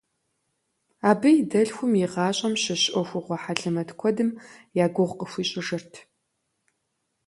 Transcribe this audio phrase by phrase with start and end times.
[1.09, 4.29] Абы и дэлъхум и гъащӏэм щыщ ӏуэхугъуэ хьэлэмэт куэдым
[4.83, 5.93] я гугъу къыхуищӏыжырт.